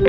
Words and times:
Die 0.00 0.06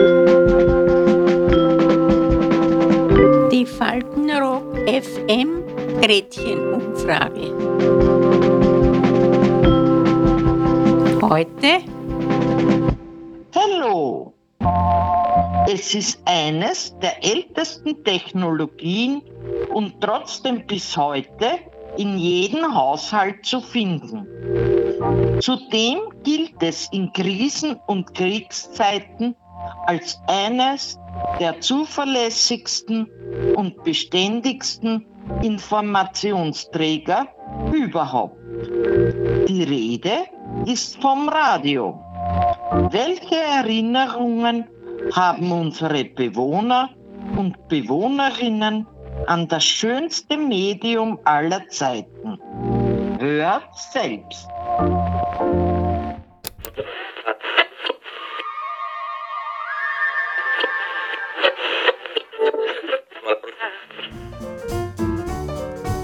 Faltenrock 3.65 4.77
FM 4.87 5.63
Gretchenumfrage. 5.99 7.51
Heute 11.21 11.81
Hallo! 13.53 14.33
Es 15.67 15.93
ist 15.93 16.21
eines 16.23 16.97
der 16.99 17.21
ältesten 17.21 18.01
Technologien 18.05 19.21
und 19.73 19.99
trotzdem 19.99 20.65
bis 20.67 20.95
heute 20.95 21.59
in 21.97 22.17
jedem 22.17 22.73
Haushalt 22.73 23.45
zu 23.45 23.59
finden. 23.59 24.25
Zudem 25.41 25.99
gilt 26.23 26.63
es 26.63 26.87
in 26.93 27.11
Krisen- 27.11 27.77
und 27.87 28.13
Kriegszeiten 28.15 29.35
als 29.85 30.21
eines 30.27 30.99
der 31.39 31.59
zuverlässigsten 31.61 33.09
und 33.55 33.83
beständigsten 33.83 35.05
Informationsträger 35.41 37.27
überhaupt. 37.71 38.37
Die 39.47 39.63
Rede 39.63 40.25
ist 40.65 41.01
vom 41.01 41.29
Radio. 41.29 41.99
Welche 42.91 43.35
Erinnerungen 43.35 44.65
haben 45.13 45.51
unsere 45.51 46.05
Bewohner 46.05 46.89
und 47.37 47.67
Bewohnerinnen 47.67 48.87
an 49.27 49.47
das 49.47 49.63
schönste 49.63 50.37
Medium 50.37 51.19
aller 51.23 51.67
Zeiten? 51.69 52.39
Hört 53.19 53.75
selbst. 53.75 54.47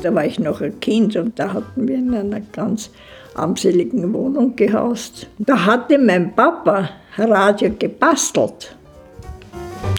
Da 0.03 0.13
war 0.13 0.25
ich 0.25 0.39
noch 0.39 0.61
ein 0.61 0.79
Kind 0.79 1.15
und 1.15 1.37
da 1.39 1.53
hatten 1.53 1.87
wir 1.87 1.95
in 1.95 2.13
einer 2.13 2.39
ganz 2.53 2.89
armseligen 3.35 4.13
Wohnung 4.13 4.55
gehaust. 4.55 5.27
Da 5.39 5.65
hatte 5.65 5.97
mein 5.97 6.33
Papa 6.35 6.89
Radio 7.17 7.71
gebastelt. 7.77 8.75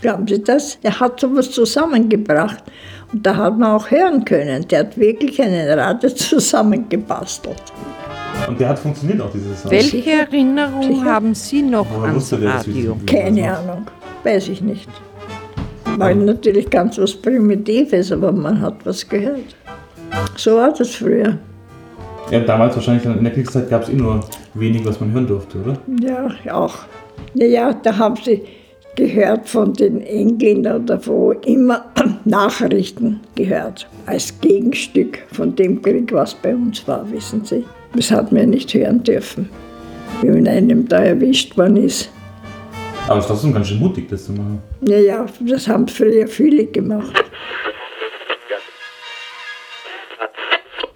Glauben 0.01 0.27
Sie 0.27 0.43
das? 0.43 0.79
Er 0.83 0.99
hat 0.99 1.21
sowas 1.21 1.51
zusammengebracht. 1.51 2.63
Und 3.13 3.25
da 3.25 3.37
hat 3.37 3.59
man 3.59 3.73
auch 3.73 3.91
hören 3.91 4.25
können. 4.25 4.67
Der 4.69 4.81
hat 4.81 4.99
wirklich 4.99 5.41
einen 5.41 5.79
Radio 5.79 6.11
zusammengebastelt. 6.15 7.63
Und 8.47 8.61
der 8.61 8.69
hat 8.69 8.79
funktioniert 8.79 9.21
auch, 9.21 9.31
dieses 9.33 9.63
Sound. 9.63 9.73
Welche 9.73 10.11
Erinnerung 10.13 10.83
Sicher? 10.83 11.05
haben 11.05 11.35
Sie 11.35 11.63
noch 11.63 11.87
Woher 11.91 12.11
ans 12.11 12.33
Radio? 12.33 12.97
Keine? 13.07 13.57
Ahnung, 13.57 13.87
weiß 14.23 14.49
ich 14.49 14.61
nicht. 14.61 14.89
War 15.99 16.15
natürlich 16.15 16.71
ganz 16.71 16.99
was 16.99 17.15
Primitives, 17.15 18.13
aber 18.13 18.31
man 18.33 18.61
hat 18.61 18.85
was 18.85 19.09
gehört. 19.09 19.57
So 20.37 20.57
war 20.57 20.73
das 20.73 20.95
früher. 20.95 21.39
Ja, 22.31 22.41
damals 22.41 22.77
wahrscheinlich 22.77 23.05
in 23.05 23.25
der 23.25 23.33
Kriegszeit 23.33 23.71
gab 23.71 23.83
es 23.83 23.89
eh 23.89 23.95
nur 23.95 24.21
wenig, 24.55 24.85
was 24.85 25.01
man 25.01 25.13
hören 25.13 25.27
durfte, 25.27 25.59
oder? 25.59 25.79
Ja, 26.01 26.55
auch. 26.55 26.75
Ja, 27.35 27.47
ja, 27.47 27.73
da 27.73 27.97
haben 27.97 28.17
sie 28.17 28.43
gehört 28.97 29.49
von 29.49 29.73
den 29.73 30.01
Engländern 30.03 30.83
oder 30.83 31.05
wo 31.07 31.33
immer 31.33 31.87
Nachrichten 32.25 33.21
gehört. 33.35 33.89
Als 34.07 34.41
Gegenstück 34.41 35.21
von 35.33 35.55
dem 35.55 35.81
Krieg, 35.81 36.13
was 36.13 36.35
bei 36.35 36.55
uns 36.55 36.87
war, 36.87 37.11
wissen 37.11 37.45
Sie. 37.45 37.65
Das 37.95 38.11
hat 38.11 38.33
man 38.33 38.51
nicht 38.51 38.75
hören 38.75 39.03
dürfen, 39.03 39.49
wie 40.21 40.29
man 40.29 40.47
einem 40.47 40.87
da 40.87 40.99
erwischt 40.99 41.57
worden 41.57 41.77
ist. 41.77 42.11
Aber 43.09 43.19
es 43.19 43.25
ist 43.25 43.31
trotzdem 43.31 43.55
ganz 43.55 43.69
schön 43.69 43.79
mutig, 43.79 44.09
das 44.09 44.25
zu 44.25 44.33
machen. 44.33 44.63
Ja, 44.83 44.99
ja, 44.99 45.27
das 45.41 45.67
haben 45.67 45.89
früher 45.89 46.29
viele 46.29 46.67
gemacht. 46.67 47.25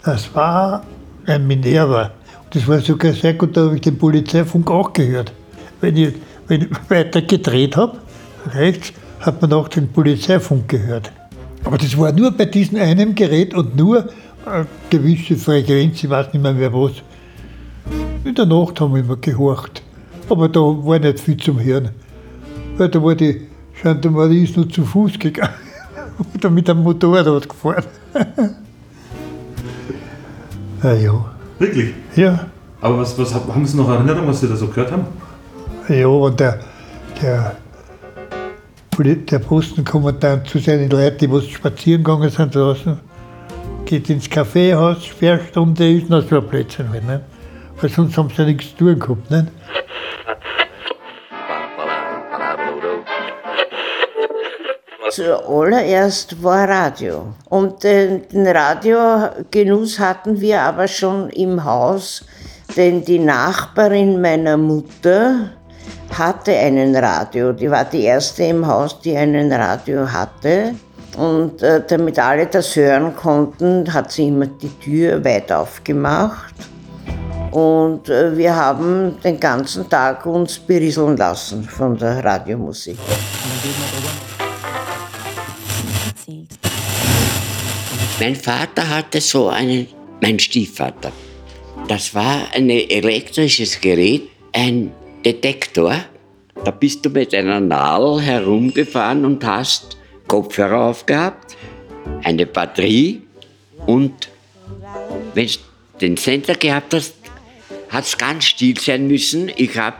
Das 0.05 0.33
war 0.35 0.85
ein 1.25 1.47
Minerva. 1.47 2.11
Das 2.51 2.67
war 2.67 2.79
sogar 2.81 3.13
sehr 3.13 3.33
gut, 3.33 3.57
da 3.57 3.61
habe 3.61 3.75
ich 3.75 3.81
den 3.81 3.97
Polizeifunk 3.97 4.69
auch 4.69 4.93
gehört. 4.93 5.31
Wenn 5.81 5.97
ich, 5.97 6.13
wenn 6.47 6.61
ich 6.61 6.69
weiter 6.89 7.21
gedreht 7.21 7.75
habe, 7.77 7.97
rechts, 8.53 8.93
hat 9.21 9.41
man 9.41 9.53
auch 9.53 9.67
den 9.69 9.87
Polizeifunk 9.91 10.67
gehört. 10.67 11.11
Aber 11.63 11.77
das 11.77 11.97
war 11.97 12.11
nur 12.11 12.31
bei 12.31 12.45
diesem 12.45 12.77
einen 12.79 13.15
Gerät 13.15 13.55
und 13.55 13.75
nur 13.75 14.09
eine 14.45 14.67
gewisse 14.89 15.35
Frequenz, 15.35 16.03
ich 16.03 16.09
weiß 16.09 16.33
nicht 16.33 16.43
mehr, 16.43 16.53
mehr 16.53 16.73
was. 16.73 16.91
In 18.23 18.35
der 18.35 18.45
Nacht 18.45 18.79
haben 18.81 18.93
wir 18.93 19.01
immer 19.01 19.17
gehorcht. 19.17 19.81
Aber 20.29 20.47
da 20.49 20.59
war 20.59 20.99
nicht 20.99 21.19
viel 21.19 21.37
zum 21.37 21.63
Hören. 21.63 21.89
Weil 22.77 22.89
da 22.89 23.03
war 23.03 23.15
die 23.15 23.47
Gendarmerie 23.81 24.43
ist 24.43 24.55
nur 24.57 24.69
zu 24.69 24.83
Fuß 24.83 25.19
gegangen. 25.19 25.53
Oder 26.35 26.49
mit 26.49 26.69
einem 26.69 26.83
Motorrad 26.83 27.47
gefahren. 27.49 27.83
Na 30.81 30.93
ja. 31.05 31.25
Wirklich? 31.59 31.93
Ja. 32.15 32.47
Aber 32.81 32.99
was, 32.99 33.17
was 33.17 33.33
hab- 33.33 33.53
haben 33.53 33.65
Sie 33.65 33.77
noch 33.77 33.89
Erinnerung, 33.89 34.27
was 34.27 34.41
Sie 34.41 34.47
da 34.47 34.55
so 34.55 34.67
gehört 34.67 34.91
haben? 34.91 35.05
Ja, 35.87 36.07
und 36.07 36.39
der, 36.39 36.59
der, 37.21 37.55
der 38.97 39.39
Postenkommandant 39.39 40.47
zu 40.47 40.59
seinen 40.59 40.89
Leuten, 40.89 41.17
die 41.17 41.31
was 41.31 41.45
spazieren 41.47 42.03
gegangen 42.03 42.29
sind 42.29 42.53
draußen, 42.55 42.97
geht 43.85 44.09
ins 44.09 44.29
Kaffeehaus, 44.29 45.05
Sperrstunde 45.05 45.91
ist 45.97 46.09
noch 46.09 46.27
so 46.27 46.37
ein 46.37 46.47
Plätzchen 46.47 46.89
halt, 46.89 47.05
ne? 47.05 47.21
Weil 47.81 47.89
sonst 47.89 48.17
haben 48.17 48.29
sie 48.29 48.41
ja 48.41 48.45
nichts 48.45 48.69
zu 48.71 48.77
tun 48.77 48.99
gehabt, 48.99 49.29
ne? 49.31 49.47
Zuallererst 55.13 56.41
war 56.41 56.67
Radio. 56.67 57.35
Und 57.49 57.83
den, 57.83 58.27
den 58.29 58.47
Radiogenuss 58.47 59.99
hatten 59.99 60.41
wir 60.41 60.61
aber 60.61 60.87
schon 60.87 61.29
im 61.29 61.63
Haus, 61.63 62.25
denn 62.75 63.05
die 63.05 63.19
Nachbarin 63.19 64.19
meiner 64.19 64.57
Mutter 64.57 65.51
hatte 66.17 66.57
einen 66.57 66.95
Radio. 66.95 67.53
Die 67.53 67.69
war 67.69 67.85
die 67.85 68.05
erste 68.05 68.45
im 68.45 68.65
Haus, 68.65 68.99
die 69.01 69.15
einen 69.15 69.53
Radio 69.53 70.11
hatte. 70.11 70.73
Und 71.15 71.61
äh, 71.61 71.83
damit 71.87 72.17
alle 72.17 72.47
das 72.47 72.75
hören 72.75 73.15
konnten, 73.15 73.93
hat 73.93 74.11
sie 74.11 74.29
immer 74.29 74.47
die 74.47 74.79
Tür 74.79 75.23
weit 75.23 75.51
aufgemacht. 75.51 76.55
Und 77.51 78.09
äh, 78.09 78.35
wir 78.35 78.55
haben 78.55 79.19
den 79.23 79.39
ganzen 79.39 79.87
Tag 79.87 80.25
uns 80.25 80.57
berieseln 80.57 81.17
lassen 81.17 81.63
von 81.65 81.95
der 81.95 82.25
Radiomusik. 82.25 82.97
Mein 88.19 88.35
Vater 88.35 88.89
hatte 88.89 89.19
so 89.19 89.49
einen, 89.49 89.87
mein 90.21 90.39
Stiefvater. 90.39 91.11
Das 91.87 92.15
war 92.15 92.47
ein 92.53 92.69
elektrisches 92.69 93.81
Gerät, 93.81 94.29
ein 94.53 94.91
Detektor. 95.25 95.95
Da 96.63 96.71
bist 96.71 97.05
du 97.05 97.09
mit 97.09 97.33
einer 97.33 97.59
Nadel 97.59 98.21
herumgefahren 98.21 99.25
und 99.25 99.43
hast 99.43 99.97
Kopfhörer 100.27 100.85
aufgehabt, 100.85 101.57
eine 102.23 102.45
Batterie 102.45 103.21
und 103.85 104.29
wenn 105.33 105.47
du 105.47 105.53
den 105.99 106.17
Sender 106.17 106.55
gehabt 106.55 106.93
hast, 106.93 107.15
hat 107.89 108.05
es 108.05 108.17
ganz 108.17 108.45
still 108.45 108.79
sein 108.79 109.07
müssen. 109.07 109.51
Ich 109.57 109.77
habe 109.77 109.97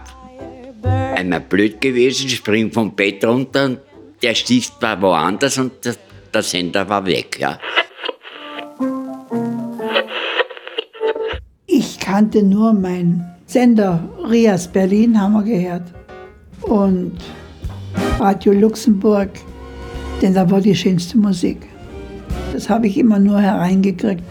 einmal 1.15 1.41
blöd 1.41 1.81
gewesen, 1.81 2.29
spring 2.29 2.71
vom 2.71 2.95
Bett 2.95 3.25
runter 3.25 3.65
und 3.65 3.79
der 4.21 4.35
Stift 4.35 4.81
war 4.81 5.01
woanders 5.01 5.57
und 5.57 5.83
der, 5.83 5.95
der 6.33 6.43
Sender 6.43 6.87
war 6.89 7.05
weg. 7.05 7.37
Ja. 7.39 7.59
Ich 11.65 11.99
kannte 11.99 12.43
nur 12.43 12.73
meinen 12.73 13.25
Sender 13.45 13.99
Rias 14.29 14.67
Berlin, 14.67 15.19
haben 15.19 15.33
wir 15.33 15.43
gehört. 15.43 15.93
Und 16.61 17.17
Radio 18.19 18.53
Luxemburg, 18.53 19.29
denn 20.21 20.33
da 20.33 20.49
war 20.49 20.61
die 20.61 20.75
schönste 20.75 21.17
Musik. 21.17 21.67
Das 22.53 22.69
habe 22.69 22.87
ich 22.87 22.97
immer 22.97 23.19
nur 23.19 23.39
hereingekriegt, 23.39 24.23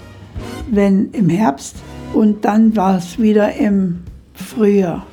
wenn 0.71 1.11
im 1.13 1.29
Herbst 1.29 1.77
und 2.15 2.45
dann 2.45 2.75
war 2.77 2.99
es 2.99 3.19
wieder 3.19 3.55
im 3.55 4.03
Frühjahr. 4.35 5.07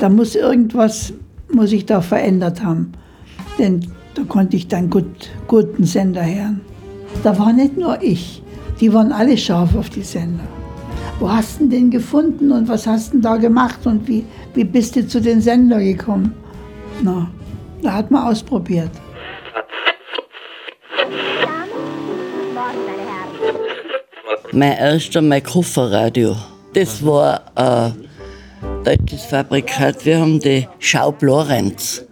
Da 0.00 0.08
muss 0.08 0.34
irgendwas, 0.34 1.12
muss 1.52 1.72
ich 1.72 1.86
da 1.86 2.00
verändert 2.00 2.62
haben, 2.62 2.92
denn 3.58 3.86
da 4.18 4.24
konnte 4.24 4.56
ich 4.56 4.68
dann 4.68 4.90
gut, 4.90 5.30
guten 5.46 5.84
Sender 5.84 6.24
hören. 6.24 6.60
Da 7.22 7.38
war 7.38 7.52
nicht 7.52 7.76
nur 7.76 8.02
ich, 8.02 8.42
die 8.80 8.92
waren 8.92 9.12
alle 9.12 9.36
scharf 9.36 9.74
auf 9.76 9.90
die 9.90 10.02
Sender. 10.02 10.44
Wo 11.20 11.30
hast 11.30 11.60
du 11.60 11.68
den 11.68 11.90
gefunden 11.90 12.52
und 12.52 12.68
was 12.68 12.86
hast 12.86 13.14
du 13.14 13.18
da 13.18 13.36
gemacht 13.36 13.86
und 13.86 14.06
wie, 14.08 14.24
wie 14.54 14.64
bist 14.64 14.96
du 14.96 15.06
zu 15.06 15.20
den 15.20 15.40
Sender 15.40 15.78
gekommen? 15.80 16.34
Na, 17.02 17.30
da 17.82 17.94
hat 17.94 18.10
man 18.10 18.26
ausprobiert. 18.26 18.90
Mein 24.52 24.72
erster, 24.72 25.22
mein 25.22 25.42
Kofferradio. 25.42 26.34
Das 26.74 27.04
war 27.04 27.42
ein 27.54 27.94
deutsches 28.84 29.24
Fabrikat. 29.26 30.04
Wir 30.04 30.20
haben 30.20 30.40
die 30.40 30.66
Schaub 30.78 31.22
Lorenz. 31.22 32.04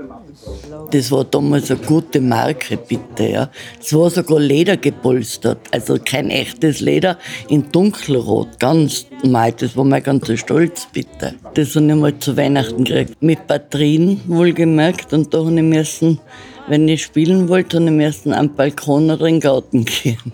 Das 0.90 1.10
war 1.10 1.24
damals 1.24 1.70
eine 1.70 1.80
gute 1.80 2.20
Marke, 2.20 2.76
bitte, 2.76 3.28
ja. 3.28 3.50
Es 3.80 3.92
war 3.92 4.08
sogar 4.08 4.38
Leder 4.38 4.76
gepolstert, 4.76 5.58
also 5.72 5.98
kein 6.02 6.30
echtes 6.30 6.80
Leder, 6.80 7.18
in 7.48 7.70
dunkelrot, 7.72 8.60
ganz 8.60 9.06
normal. 9.22 9.52
Das 9.52 9.76
war 9.76 9.84
mein 9.84 10.02
ganzer 10.02 10.36
Stolz, 10.36 10.86
bitte. 10.92 11.34
Das 11.54 11.74
habe 11.74 11.86
ich 11.86 11.94
mal 11.94 12.18
zu 12.18 12.36
Weihnachten 12.36 12.84
gekriegt. 12.84 13.20
Mit 13.20 13.46
Batterien, 13.46 14.20
wohlgemerkt, 14.26 15.12
und 15.12 15.34
da 15.34 15.38
habe 15.38 15.56
ich 15.56 15.62
müssen, 15.62 16.20
wenn 16.68 16.88
ich 16.88 17.02
spielen 17.02 17.48
wollte, 17.48 17.78
habe 17.78 17.86
ich 17.86 17.92
müssen 17.92 18.32
am 18.32 18.54
Balkon 18.54 19.10
oder 19.10 19.26
in 19.26 19.36
den 19.36 19.40
Garten 19.40 19.84
gehen. 20.02 20.32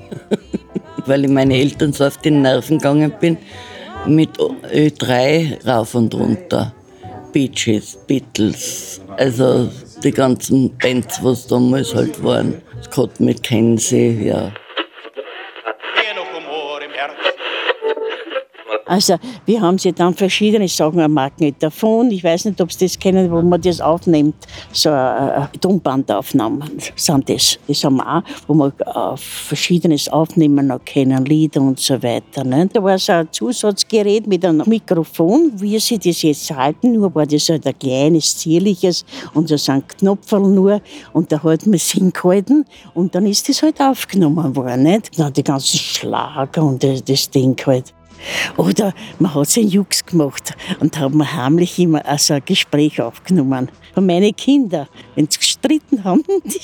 Weil 1.07 1.25
ich 1.25 1.31
meine 1.31 1.57
Eltern 1.57 1.93
so 1.93 2.05
auf 2.05 2.19
die 2.19 2.31
Nerven 2.31 2.79
gegangen 2.79 3.13
bin, 3.21 3.39
mit 4.07 4.31
Ö3 4.39 5.67
rauf 5.67 5.95
und 5.95 6.15
runter. 6.15 6.75
Beaches, 7.33 7.99
Beatles, 8.07 9.01
also 9.17 9.71
die 10.03 10.13
ganzen 10.13 10.77
Bands, 10.79 11.23
was 11.23 11.47
damals 11.47 11.95
halt 11.95 12.23
waren. 12.23 12.63
Scott 12.83 13.21
McKenzie, 13.21 14.27
ja. 14.27 14.53
Also 18.87 19.17
wir 19.47 19.61
haben 19.61 19.79
sie 19.79 19.93
dann 19.93 20.15
verschiedene 20.15 20.69
Sachen 20.69 21.01
am 21.01 21.13
Magnetofon. 21.13 22.11
Ich 22.11 22.25
weiß 22.25 22.47
nicht, 22.47 22.61
ob 22.61 22.73
Sie 22.73 22.87
das 22.87 22.99
kennen, 22.99 23.31
wo 23.31 23.41
man 23.43 23.61
das 23.61 23.81
aufnimmt. 23.81 24.35
So 24.73 24.91
äh, 24.91 25.47
Tonbandaufnahmen 25.61 26.65
sind 26.97 27.29
das. 27.29 27.59
Das 27.69 27.85
haben 27.85 27.97
wir 27.97 28.17
auch, 28.19 28.23
wo 28.47 28.55
man 28.55 28.73
äh, 28.81 29.17
Verschiedenes 29.17 30.09
aufnehmen 30.09 30.73
können, 30.85 31.25
Lieder 31.25 31.61
und 31.61 31.79
so 31.79 32.03
weiter. 32.03 32.45
Ne? 32.45 32.69
Da 32.73 32.83
war 32.83 32.99
so 32.99 33.13
ein 33.13 33.29
Zusatzgerät 33.31 34.27
mit 34.27 34.45
einem 34.45 34.69
Mikrofon, 34.69 35.53
wie 35.57 35.79
Sie 35.79 35.99
das 35.99 36.23
jetzt 36.23 36.51
halten, 36.51 36.93
nur 36.93 37.15
war 37.15 37.27
das 37.27 37.49
halt 37.49 37.67
ein 37.67 37.79
kleines, 37.79 38.37
zierliches 38.37 39.05
und 39.35 39.49
so 39.49 39.73
ein 39.73 39.87
Knopf 39.87 40.31
nur 40.33 40.81
und 41.13 41.31
da 41.31 41.43
hat 41.43 41.67
man 41.67 41.75
es 41.75 41.91
hingehalten 41.91 42.65
und 42.95 43.15
dann 43.15 43.27
ist 43.27 43.49
das 43.49 43.63
halt 43.63 43.81
aufgenommen 43.81 44.55
worden. 44.57 44.83
Nicht? 44.83 45.19
Dann 45.19 45.33
die 45.33 45.45
ganzen 45.45 45.79
Schlager 45.79 46.63
und 46.63 46.83
das, 46.83 47.05
das 47.05 47.31
Ding 47.31 47.57
halt. 47.67 47.93
Oder 48.57 48.93
man 49.19 49.35
hat 49.35 49.49
sich 49.49 49.63
einen 49.63 49.73
Jux 49.73 50.05
gemacht 50.05 50.55
und 50.81 50.99
mir 51.15 51.33
heimlich 51.37 51.79
immer 51.79 52.05
also 52.07 52.35
ein 52.35 52.43
Gespräch 52.45 53.01
aufgenommen. 53.01 53.71
Von 53.95 54.07
meinen 54.07 54.35
Kindern, 54.35 54.89
wenn 55.15 55.29
sie 55.31 55.39
gestritten 55.39 56.05
haben, 56.05 56.23
die, 56.45 56.61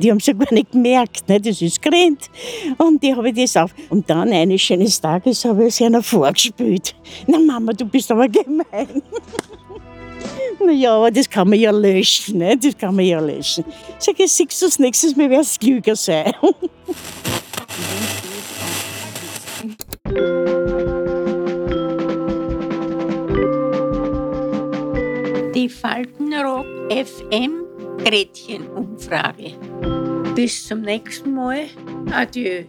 die 0.00 0.10
haben 0.10 0.18
es 0.18 0.26
ja 0.26 0.34
gar 0.34 0.52
nicht 0.52 0.72
gemerkt, 0.72 1.28
ne? 1.28 1.40
das 1.40 1.62
ist 1.62 1.80
gerannt. 1.80 2.30
Und 2.78 3.02
die 3.02 3.14
habe 3.14 3.28
ich 3.30 3.36
das 3.36 3.56
auf. 3.56 3.70
Und 3.88 4.08
dann 4.10 4.32
eines 4.32 4.60
schönes 4.60 5.00
Tages 5.00 5.44
habe 5.44 5.62
ich 5.62 5.74
es 5.74 5.82
einer 5.82 6.02
vorgespielt. 6.02 6.94
Na 7.26 7.38
Mama, 7.38 7.72
du 7.72 7.86
bist 7.86 8.10
aber 8.10 8.28
gemein. 8.28 9.02
Naja, 10.64 10.96
aber 10.96 11.10
das 11.10 11.28
kann 11.28 11.48
man 11.48 11.58
ja 11.58 11.70
löschen, 11.70 12.38
ne? 12.38 12.56
das 12.56 12.76
kann 12.76 12.96
man 12.96 13.04
ja 13.04 13.20
löschen. 13.20 13.64
Sag 13.98 14.18
ich, 14.18 14.32
siehst 14.32 14.60
du 14.60 14.66
das 14.66 14.78
nächstes 14.78 15.14
Mal, 15.14 15.30
wer 15.30 15.40
es 15.40 15.58
klüger 15.58 15.94
sein. 15.94 16.32
Die 25.54 25.68
Faltenrock 25.68 26.66
FM 26.90 27.64
Gretchenumfrage. 27.98 29.52
Bis 30.34 30.66
zum 30.66 30.82
nächsten 30.82 31.34
Mal. 31.34 31.66
Adieu. 32.12 32.64